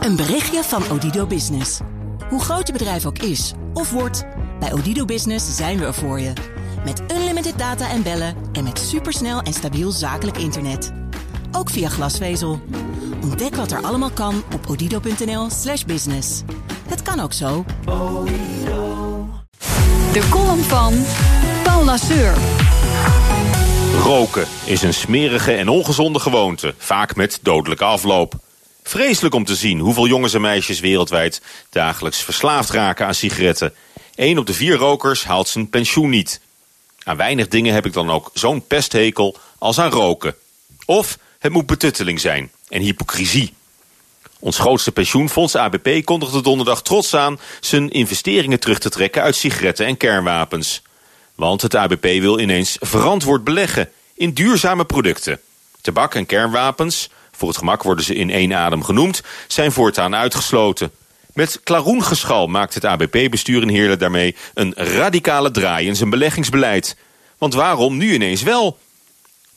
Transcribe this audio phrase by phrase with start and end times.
[0.00, 1.80] Een berichtje van Odido Business.
[2.28, 4.24] Hoe groot je bedrijf ook is of wordt,
[4.60, 6.32] bij Odido Business zijn we er voor je.
[6.84, 10.92] Met unlimited data en bellen en met supersnel en stabiel zakelijk internet.
[11.52, 12.60] Ook via glasvezel.
[13.22, 16.42] Ontdek wat er allemaal kan op odido.nl/slash business.
[16.88, 17.64] Het kan ook zo.
[20.12, 20.94] De column van
[21.62, 22.34] Paul Lasseur.
[24.02, 28.48] Roken is een smerige en ongezonde gewoonte, vaak met dodelijke afloop.
[28.82, 33.74] Vreselijk om te zien hoeveel jongens en meisjes wereldwijd dagelijks verslaafd raken aan sigaretten.
[34.14, 36.40] Eén op de vier rokers haalt zijn pensioen niet.
[37.02, 40.34] Aan weinig dingen heb ik dan ook zo'n pesthekel als aan roken.
[40.84, 43.54] Of het moet betutteling zijn en hypocrisie.
[44.38, 49.86] Ons grootste pensioenfonds ABP kondigde donderdag trots aan zijn investeringen terug te trekken uit sigaretten
[49.86, 50.82] en kernwapens.
[51.34, 55.40] Want het ABP wil ineens verantwoord beleggen in duurzame producten.
[55.80, 60.90] Tabak en kernwapens, voor het gemak worden ze in één adem genoemd, zijn voortaan uitgesloten.
[61.32, 66.96] Met klaroengeschal maakt het ABP-bestuur in Heerlen daarmee een radicale draai in zijn beleggingsbeleid.
[67.38, 68.78] Want waarom nu ineens wel?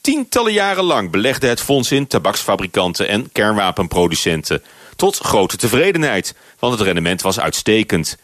[0.00, 4.62] Tientallen jaren lang belegde het fonds in tabaksfabrikanten en kernwapenproducenten.
[4.96, 8.18] Tot grote tevredenheid, want het rendement was uitstekend.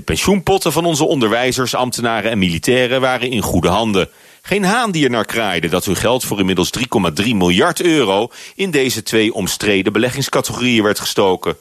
[0.00, 4.08] De pensioenpotten van onze onderwijzers, ambtenaren en militairen waren in goede handen.
[4.42, 6.84] Geen haan die er naar kraaide dat hun geld voor inmiddels 3,3
[7.34, 8.28] miljard euro...
[8.54, 11.56] in deze twee omstreden beleggingscategorieën werd gestoken.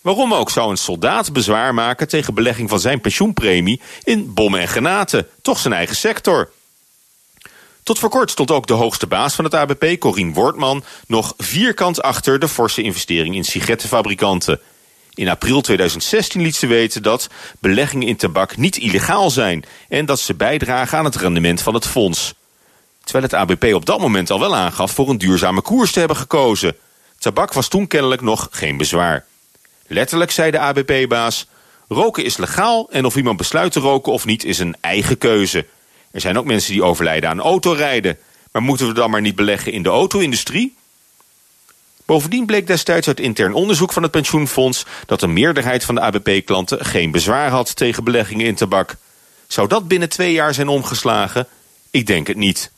[0.00, 3.80] Waarom ook zou een soldaat bezwaar maken tegen belegging van zijn pensioenpremie...
[4.04, 6.50] in bommen en granaten, toch zijn eigen sector...
[7.82, 10.84] Tot voor kort stond ook de hoogste baas van het ABP, Corien Wortman...
[11.06, 14.60] nog vierkant achter de forse investering in sigarettenfabrikanten.
[15.14, 19.64] In april 2016 liet ze weten dat beleggingen in tabak niet illegaal zijn...
[19.88, 22.34] en dat ze bijdragen aan het rendement van het fonds.
[23.04, 26.16] Terwijl het ABP op dat moment al wel aangaf voor een duurzame koers te hebben
[26.16, 26.76] gekozen.
[27.18, 29.24] Tabak was toen kennelijk nog geen bezwaar.
[29.86, 31.46] Letterlijk zei de ABP-baas...
[31.88, 35.66] roken is legaal en of iemand besluit te roken of niet is een eigen keuze...
[36.12, 38.18] Er zijn ook mensen die overlijden aan autorijden.
[38.52, 40.74] Maar moeten we dan maar niet beleggen in de auto-industrie?
[42.12, 44.86] Bovendien bleek destijds uit intern onderzoek van het pensioenfonds...
[45.06, 48.96] dat een meerderheid van de ABP-klanten geen bezwaar had tegen beleggingen in tabak.
[49.46, 51.46] Zou dat binnen twee jaar zijn omgeslagen?
[51.90, 52.70] Ik denk het niet.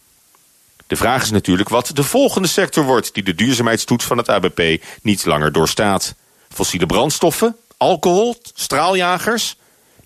[0.86, 3.14] De vraag is natuurlijk wat de volgende sector wordt...
[3.14, 6.14] die de duurzaamheidstoets van het ABP niet langer doorstaat.
[6.48, 7.56] Fossiele brandstoffen?
[7.76, 8.36] Alcohol?
[8.54, 9.56] Straaljagers?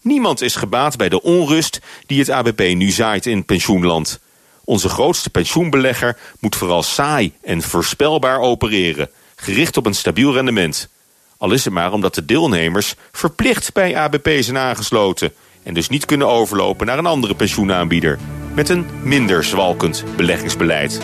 [0.02, 4.20] Niemand is gebaat bij de onrust die het ABP nu zaait in pensioenland.
[4.68, 10.88] Onze grootste pensioenbelegger moet vooral saai en voorspelbaar opereren, gericht op een stabiel rendement.
[11.36, 16.04] Al is het maar omdat de deelnemers verplicht bij ABP zijn aangesloten en dus niet
[16.04, 18.18] kunnen overlopen naar een andere pensioenaanbieder
[18.54, 21.00] met een minder zwalkend beleggingsbeleid.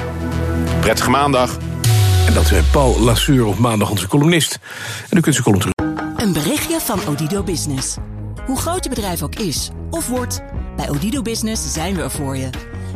[0.80, 1.56] Prettige maandag.
[2.26, 4.58] En dat werd Paul Lasseur op maandag onze columnist.
[5.10, 5.74] En u kunt zijn column terug.
[6.16, 7.96] Een berichtje van Odido Business.
[8.46, 10.42] Hoe groot je bedrijf ook is of wordt,
[10.76, 12.73] bij Odido Business zijn we er voor je.